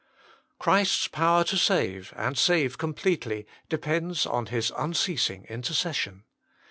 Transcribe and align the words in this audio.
Christ 0.57 0.99
s 1.03 1.07
power 1.09 1.43
to 1.43 1.55
save, 1.57 2.11
and 2.17 2.35
save 2.35 2.79
completely, 2.79 3.45
depends 3.69 4.25
on 4.25 4.47
His 4.47 4.71
unceasing 4.75 5.45
intercession. 5.45 6.23